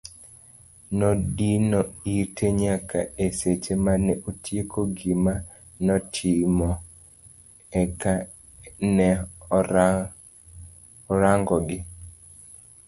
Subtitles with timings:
[0.97, 1.79] Nodino
[2.17, 5.33] ite nyaka e seche mane otieko gima
[5.85, 6.69] notimo
[7.81, 7.99] ek
[8.95, 9.09] ne
[11.13, 11.79] orang'ogi.